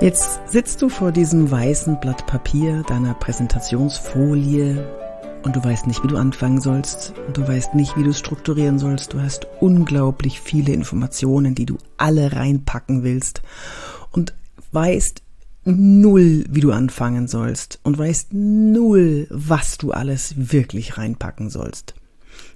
[0.00, 4.86] Jetzt sitzt du vor diesem weißen Blatt Papier deiner Präsentationsfolie
[5.42, 8.18] und du weißt nicht, wie du anfangen sollst und du weißt nicht, wie du es
[8.20, 9.12] strukturieren sollst.
[9.12, 13.42] Du hast unglaublich viele Informationen, die du alle reinpacken willst
[14.12, 14.34] und
[14.70, 15.20] weißt
[15.64, 21.96] null, wie du anfangen sollst und weißt null, was du alles wirklich reinpacken sollst.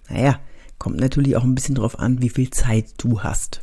[0.09, 0.39] Naja,
[0.79, 3.63] kommt natürlich auch ein bisschen drauf an, wie viel Zeit du hast.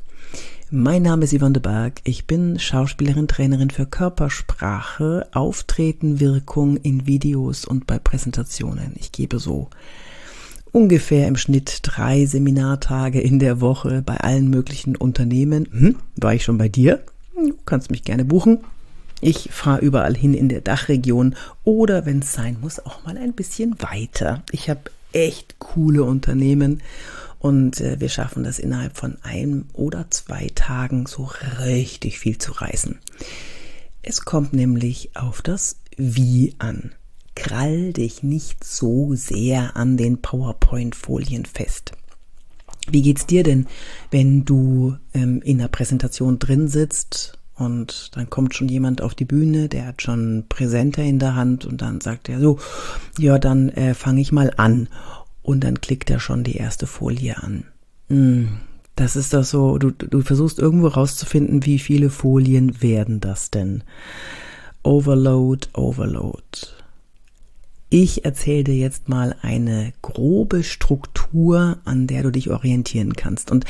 [0.72, 2.00] Mein Name ist Yvonne de Berg.
[2.04, 8.94] Ich bin Schauspielerin, Trainerin für Körpersprache, Auftreten, Wirkung in Videos und bei Präsentationen.
[9.00, 9.72] Ich gebe so
[10.72, 15.68] ungefähr im Schnitt drei Seminartage in der Woche bei allen möglichen Unternehmen.
[15.72, 17.02] Hm, war ich schon bei dir?
[17.34, 18.60] Du kannst mich gerne buchen.
[19.22, 23.34] Ich fahre überall hin in der Dachregion oder, wenn es sein muss, auch mal ein
[23.34, 24.44] bisschen weiter.
[24.52, 24.82] Ich habe
[25.14, 26.84] echt coole Unternehmen
[27.40, 32.52] und äh, wir schaffen das innerhalb von einem oder zwei Tagen so richtig viel zu
[32.52, 33.00] reißen.
[34.02, 36.94] Es kommt nämlich auf das Wie an.
[37.36, 41.94] Krall dich nicht so sehr an den PowerPoint-Folien fest.
[42.90, 43.68] Wie geht's dir denn,
[44.12, 49.26] wenn du ähm, in der Präsentation drin sitzt und dann kommt schon jemand auf die
[49.26, 52.58] Bühne, der hat schon Präsenter in der Hand und dann sagt er so,
[53.18, 54.88] ja, dann äh, fange ich mal an
[55.42, 57.66] und dann klickt er schon die erste Folie an.
[58.08, 58.60] Hm,
[58.96, 63.84] das ist doch so, du, du versuchst irgendwo rauszufinden, wie viele Folien werden das denn?
[64.84, 66.44] Overload, Overload.
[67.90, 73.52] Ich erzähle dir jetzt mal eine grobe Struktur, an der du dich orientieren kannst.
[73.52, 73.66] Und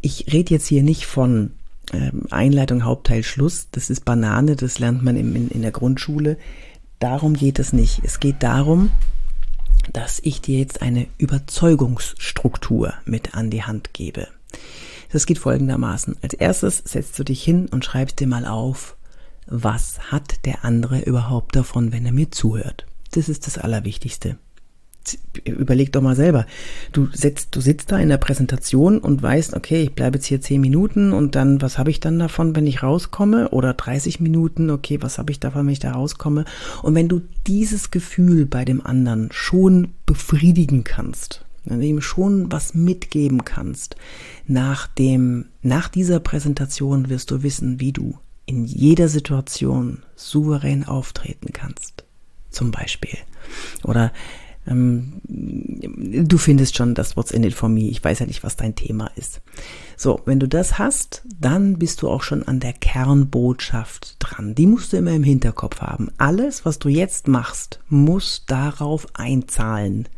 [0.00, 1.52] ich rede jetzt hier nicht von
[1.92, 3.68] ähm, Einleitung, Hauptteil, Schluss.
[3.72, 6.38] Das ist Banane, das lernt man in, in, in der Grundschule.
[7.00, 8.00] Darum geht es nicht.
[8.04, 8.90] Es geht darum,
[9.92, 14.28] dass ich dir jetzt eine Überzeugungsstruktur mit an die Hand gebe.
[15.10, 16.16] Das geht folgendermaßen.
[16.22, 18.96] Als erstes setzt du dich hin und schreibst dir mal auf,
[19.46, 22.86] was hat der andere überhaupt davon, wenn er mir zuhört.
[23.12, 24.36] Das ist das Allerwichtigste
[25.44, 26.46] überleg doch mal selber.
[26.92, 30.40] Du sitzt, du sitzt da in der Präsentation und weißt, okay, ich bleibe jetzt hier
[30.40, 33.50] zehn Minuten und dann, was habe ich dann davon, wenn ich rauskomme?
[33.50, 36.44] Oder 30 Minuten, okay, was habe ich davon, wenn ich da rauskomme?
[36.82, 42.50] Und wenn du dieses Gefühl bei dem anderen schon befriedigen kannst, wenn du ihm schon
[42.50, 43.96] was mitgeben kannst,
[44.46, 51.52] nach dem, nach dieser Präsentation wirst du wissen, wie du in jeder Situation souverän auftreten
[51.52, 52.04] kannst.
[52.50, 53.18] Zum Beispiel.
[53.84, 54.12] Oder
[54.68, 57.88] ähm, du findest schon das What's in it for me.
[57.88, 59.40] Ich weiß ja nicht, was dein Thema ist.
[59.96, 64.54] So, wenn du das hast, dann bist du auch schon an der Kernbotschaft dran.
[64.54, 66.10] Die musst du immer im Hinterkopf haben.
[66.18, 70.08] Alles, was du jetzt machst, muss darauf einzahlen.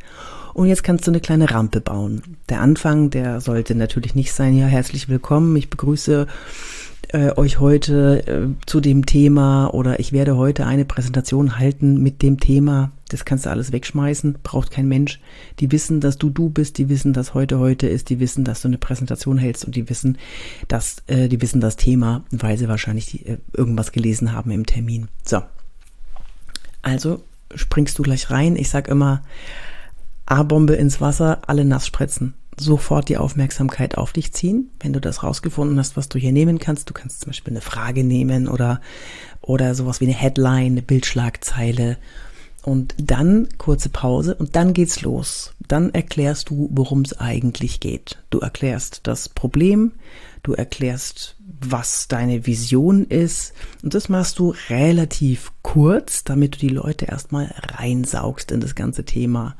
[0.53, 2.37] Und jetzt kannst du eine kleine Rampe bauen.
[2.49, 5.55] Der Anfang, der sollte natürlich nicht sein, ja, herzlich willkommen.
[5.56, 6.27] Ich begrüße
[7.09, 12.22] äh, euch heute äh, zu dem Thema oder ich werde heute eine Präsentation halten mit
[12.22, 12.93] dem Thema.
[13.09, 15.21] Das kannst du alles wegschmeißen, braucht kein Mensch.
[15.59, 18.62] Die wissen, dass du du bist, die wissen, dass heute heute ist, die wissen, dass
[18.62, 20.19] du eine Präsentation hältst und die wissen,
[20.69, 24.67] dass äh, die wissen das Thema, weil sie wahrscheinlich die, äh, irgendwas gelesen haben im
[24.67, 25.09] Termin.
[25.25, 25.43] So.
[26.82, 27.22] Also
[27.55, 28.56] springst du gleich rein.
[28.56, 29.22] Ich sag immer
[30.31, 35.23] A-Bombe ins Wasser, alle nass spritzen sofort die Aufmerksamkeit auf dich ziehen, wenn du das
[35.23, 36.89] rausgefunden hast, was du hier nehmen kannst.
[36.89, 38.81] Du kannst zum Beispiel eine Frage nehmen oder,
[39.41, 41.97] oder sowas wie eine Headline, eine Bildschlagzeile.
[42.63, 45.55] Und dann kurze Pause und dann geht's los.
[45.67, 48.19] Dann erklärst du, worum es eigentlich geht.
[48.29, 49.93] Du erklärst das Problem,
[50.43, 53.55] du erklärst, was deine Vision ist.
[53.83, 59.07] Und das machst du relativ kurz, damit du die Leute erstmal reinsaugst in das ganze
[59.07, 59.57] Thema.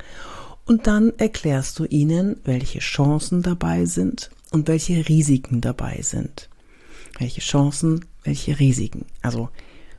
[0.67, 6.49] Und dann erklärst du ihnen, welche Chancen dabei sind und welche Risiken dabei sind.
[7.19, 9.07] Welche Chancen, welche Risiken.
[9.23, 9.49] Also,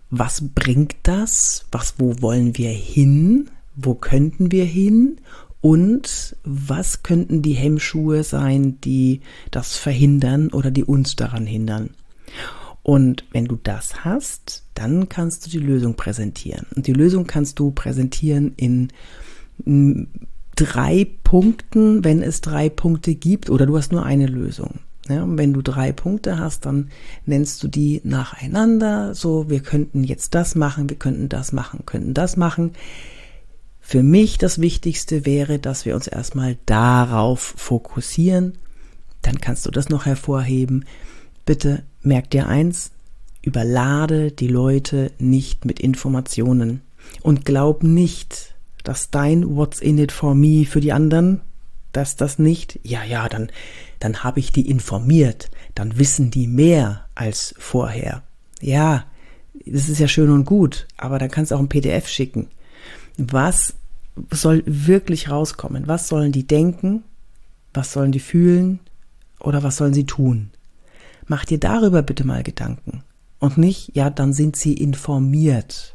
[0.09, 1.65] was bringt das?
[1.71, 3.49] Was, wo wollen wir hin?
[3.75, 5.17] Wo könnten wir hin?
[5.61, 11.91] Und was könnten die Hemmschuhe sein, die das verhindern oder die uns daran hindern?
[12.83, 16.65] Und wenn du das hast, dann kannst du die Lösung präsentieren.
[16.75, 18.87] Und die Lösung kannst du präsentieren in
[20.61, 24.75] drei Punkten, wenn es drei Punkte gibt, oder du hast nur eine Lösung.
[25.09, 26.89] Ja, und wenn du drei Punkte hast, dann
[27.25, 29.15] nennst du die nacheinander.
[29.15, 32.73] So, wir könnten jetzt das machen, wir könnten das machen, könnten das machen.
[33.79, 38.59] Für mich das Wichtigste wäre, dass wir uns erstmal darauf fokussieren.
[39.23, 40.85] Dann kannst du das noch hervorheben.
[41.45, 42.91] Bitte merk dir eins,
[43.41, 46.81] überlade die Leute nicht mit Informationen
[47.23, 48.50] und glaub nicht,
[48.91, 51.39] dass dein What's in it for me für die anderen,
[51.93, 53.49] dass das nicht, ja, ja, dann,
[53.99, 58.21] dann habe ich die informiert, dann wissen die mehr als vorher.
[58.59, 59.05] Ja,
[59.65, 62.49] das ist ja schön und gut, aber dann kannst du auch ein PDF schicken.
[63.15, 63.75] Was
[64.29, 65.87] soll wirklich rauskommen?
[65.87, 67.05] Was sollen die denken?
[67.73, 68.81] Was sollen die fühlen?
[69.39, 70.49] Oder was sollen sie tun?
[71.27, 73.05] Mach dir darüber bitte mal Gedanken.
[73.39, 75.93] Und nicht, ja, dann sind sie informiert.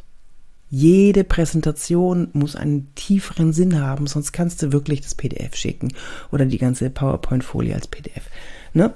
[0.68, 5.92] Jede Präsentation muss einen tieferen Sinn haben, sonst kannst du wirklich das PDF schicken
[6.32, 8.24] oder die ganze PowerPoint-Folie als PDF.
[8.74, 8.92] Ne?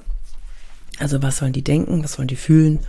[0.99, 2.81] Also was sollen die denken, was sollen die fühlen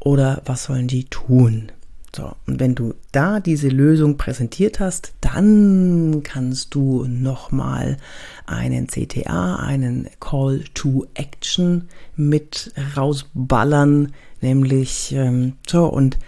[0.00, 1.70] oder was sollen die tun?
[2.14, 7.96] So, und wenn du da diese Lösung präsentiert hast, dann kannst du nochmal
[8.46, 16.18] einen CTA, einen Call to Action mit rausballern, nämlich ähm, so und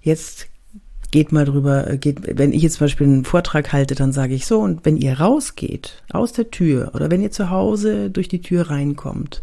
[0.00, 0.48] jetzt
[1.14, 4.34] geht mal drüber, äh, geht, wenn ich jetzt zum Beispiel einen Vortrag halte, dann sage
[4.34, 8.26] ich so, und wenn ihr rausgeht aus der Tür oder wenn ihr zu Hause durch
[8.26, 9.40] die Tür reinkommt,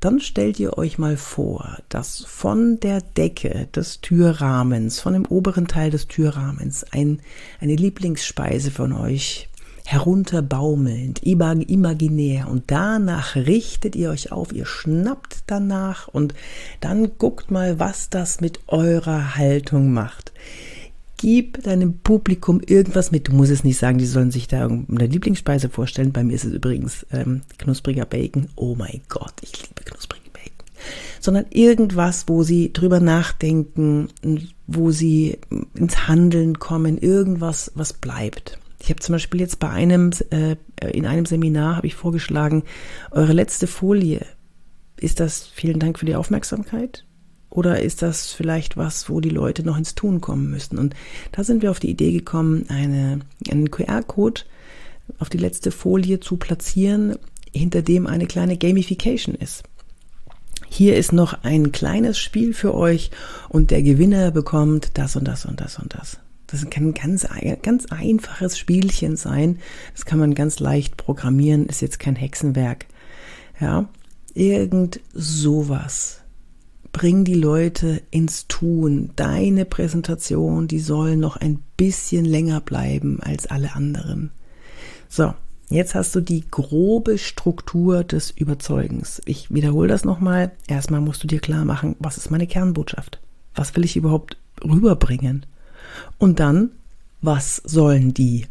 [0.00, 5.68] dann stellt ihr euch mal vor, dass von der Decke des Türrahmens, von dem oberen
[5.68, 7.20] Teil des Türrahmens, ein,
[7.60, 9.50] eine Lieblingsspeise von euch
[9.84, 16.32] herunterbaumelnd, imaginär und danach richtet ihr euch auf, ihr schnappt danach und
[16.80, 20.32] dann guckt mal, was das mit eurer Haltung macht
[21.22, 23.28] gib deinem Publikum irgendwas mit.
[23.28, 26.12] Du musst es nicht sagen, die sollen sich da eine Lieblingsspeise vorstellen.
[26.12, 28.48] Bei mir ist es übrigens ähm, knuspriger Bacon.
[28.56, 30.66] Oh mein Gott, ich liebe knusprigen Bacon.
[31.20, 34.08] Sondern irgendwas, wo sie drüber nachdenken,
[34.66, 35.38] wo sie
[35.74, 38.58] ins Handeln kommen, irgendwas, was bleibt.
[38.80, 40.56] Ich habe zum Beispiel jetzt bei einem, äh,
[40.90, 42.64] in einem Seminar habe ich vorgeschlagen,
[43.12, 44.26] eure letzte Folie.
[44.96, 47.04] Ist das, vielen Dank für die Aufmerksamkeit?
[47.52, 50.78] Oder ist das vielleicht was, wo die Leute noch ins Tun kommen müssen?
[50.78, 50.94] Und
[51.32, 53.20] da sind wir auf die Idee gekommen, eine,
[53.50, 54.40] einen QR-Code
[55.18, 57.16] auf die letzte Folie zu platzieren,
[57.52, 59.64] hinter dem eine kleine Gamification ist.
[60.70, 63.10] Hier ist noch ein kleines Spiel für euch
[63.50, 66.20] und der Gewinner bekommt das und das und das und das.
[66.46, 67.26] Das kann ein ganz,
[67.60, 69.58] ganz einfaches Spielchen sein.
[69.94, 72.86] Das kann man ganz leicht programmieren, ist jetzt kein Hexenwerk.
[73.60, 73.90] Ja,
[74.32, 76.21] irgend sowas
[76.92, 79.10] bring die Leute ins Tun.
[79.16, 84.30] Deine Präsentation, die soll noch ein bisschen länger bleiben als alle anderen.
[85.08, 85.34] So,
[85.70, 89.20] jetzt hast du die grobe Struktur des Überzeugens.
[89.24, 90.52] Ich wiederhole das nochmal.
[90.66, 93.20] Erstmal musst du dir klar machen, was ist meine Kernbotschaft?
[93.54, 95.46] Was will ich überhaupt rüberbringen?
[96.18, 96.70] Und dann
[97.22, 98.46] was sollen die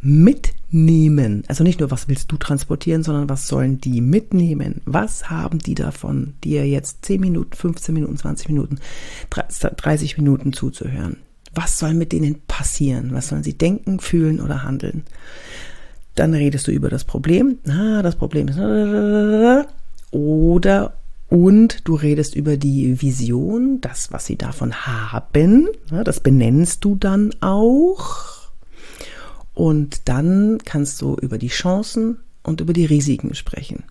[0.72, 1.44] mitnehmen?
[1.48, 4.82] Also nicht nur, was willst du transportieren, sondern was sollen die mitnehmen?
[4.86, 8.80] Was haben die davon, dir jetzt 10 Minuten, 15 Minuten, 20 Minuten,
[9.30, 11.18] 30 Minuten zuzuhören?
[11.54, 13.14] Was soll mit denen passieren?
[13.14, 15.04] Was sollen sie denken, fühlen oder handeln?
[16.16, 17.60] Dann redest du über das Problem.
[17.68, 18.58] Ah, das Problem ist.
[20.12, 20.94] Oder
[21.30, 25.70] und du redest über die Vision, das, was sie davon haben.
[26.04, 28.31] Das benennst du dann auch.
[29.54, 33.84] Und dann kannst du über die Chancen und über die Risiken sprechen.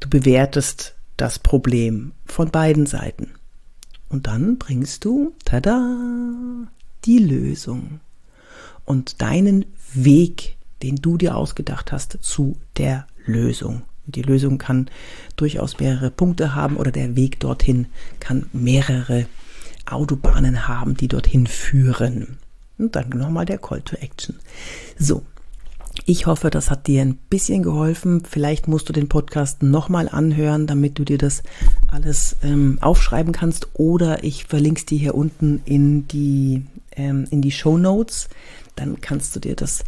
[0.00, 3.30] Du bewertest das Problem von beiden Seiten.
[4.08, 6.68] Und dann bringst du, tada,
[7.04, 8.00] die Lösung
[8.84, 13.82] und deinen Weg, den du dir ausgedacht hast, zu der Lösung.
[14.06, 14.88] Die Lösung kann
[15.36, 17.86] durchaus mehrere Punkte haben oder der Weg dorthin
[18.20, 19.26] kann mehrere
[19.84, 22.38] Autobahnen haben, die dorthin führen.
[22.78, 24.36] Und dann nochmal der Call to Action.
[24.98, 25.22] So.
[26.06, 28.22] Ich hoffe, das hat dir ein bisschen geholfen.
[28.24, 31.42] Vielleicht musst du den Podcast nochmal anhören, damit du dir das
[31.88, 33.68] alles ähm, aufschreiben kannst.
[33.74, 38.28] Oder ich verlinke es dir hier unten in die, ähm, in die Show Notes.
[38.76, 39.84] Dann kannst du dir das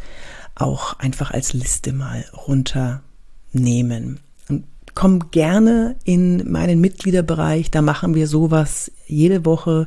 [0.56, 4.20] auch einfach als Liste mal runternehmen.
[4.48, 7.70] Und komm gerne in meinen Mitgliederbereich.
[7.70, 9.86] Da machen wir sowas jede Woche,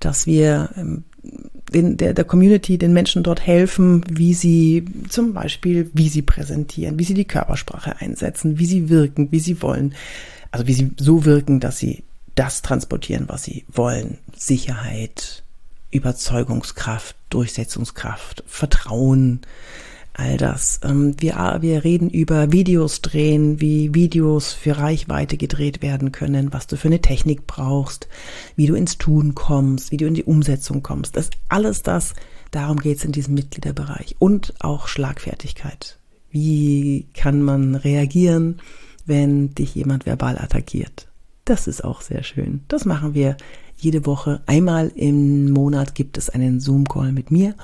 [0.00, 1.04] dass wir ähm,
[1.72, 6.98] den, der, der Community, den Menschen dort helfen, wie sie zum Beispiel, wie sie präsentieren,
[6.98, 9.94] wie sie die Körpersprache einsetzen, wie sie wirken, wie sie wollen.
[10.50, 14.18] Also wie sie so wirken, dass sie das transportieren, was sie wollen.
[14.36, 15.42] Sicherheit,
[15.90, 19.40] Überzeugungskraft, Durchsetzungskraft, Vertrauen,
[20.18, 20.80] all das.
[20.82, 26.66] Ähm, wir, wir reden über Videos drehen, wie Videos für Reichweite gedreht werden können, was
[26.66, 28.08] du für eine Technik brauchst,
[28.56, 31.16] wie du ins Tun kommst, wie du in die Umsetzung kommst.
[31.16, 32.14] Das alles das,
[32.50, 34.16] darum geht's in diesem Mitgliederbereich.
[34.18, 35.98] Und auch Schlagfertigkeit.
[36.30, 38.60] Wie kann man reagieren,
[39.06, 41.08] wenn dich jemand verbal attackiert?
[41.44, 42.64] Das ist auch sehr schön.
[42.68, 43.36] Das machen wir
[43.76, 44.42] jede Woche.
[44.46, 47.54] Einmal im Monat gibt es einen Zoom-Call mit mir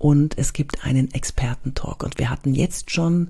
[0.00, 2.02] und es gibt einen Expertentalk.
[2.02, 3.28] Und wir hatten jetzt schon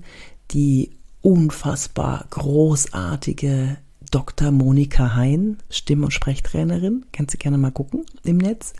[0.51, 3.77] die unfassbar großartige
[4.09, 4.51] Dr.
[4.51, 7.05] Monika Hein, Stimm- und Sprechtrainerin.
[7.11, 8.73] Kannst du gerne mal gucken im Netz.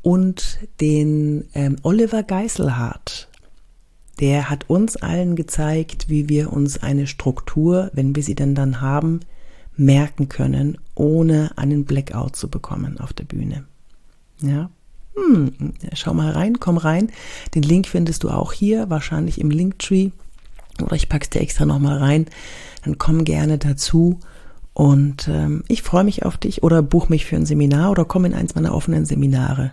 [0.00, 3.28] und den ähm, Oliver Geiselhardt.
[4.20, 8.80] Der hat uns allen gezeigt, wie wir uns eine Struktur, wenn wir sie denn dann
[8.80, 9.20] haben,
[9.76, 13.64] merken können, ohne einen Blackout zu bekommen auf der Bühne.
[14.40, 14.70] Ja.
[15.14, 17.10] Hm, schau mal rein, komm rein.
[17.54, 20.10] Den Link findest du auch hier, wahrscheinlich im Linktree.
[20.82, 22.26] Oder ich pack's dir extra nochmal rein.
[22.84, 24.18] Dann komm gerne dazu.
[24.72, 28.24] Und ähm, ich freue mich auf dich oder buch mich für ein Seminar oder komm
[28.24, 29.72] in eins meiner offenen Seminare.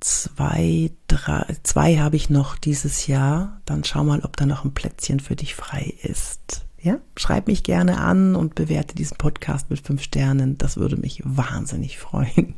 [0.00, 3.60] Zwei, drei, zwei habe ich noch dieses Jahr.
[3.66, 6.64] Dann schau mal, ob da noch ein Plätzchen für dich frei ist.
[6.80, 10.58] Ja, schreib mich gerne an und bewerte diesen Podcast mit fünf Sternen.
[10.58, 12.54] Das würde mich wahnsinnig freuen.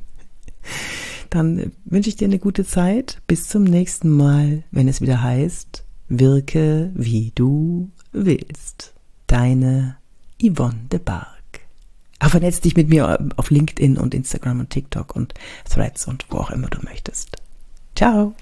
[1.34, 3.20] Dann wünsche ich dir eine gute Zeit.
[3.26, 8.94] Bis zum nächsten Mal, wenn es wieder heißt, wirke wie du willst.
[9.26, 9.96] Deine
[10.40, 11.26] Yvonne de Barg.
[12.20, 15.34] Vernetz dich mit mir auf LinkedIn und Instagram und TikTok und
[15.68, 17.36] Threads und wo auch immer du möchtest.
[17.96, 18.34] Ciao!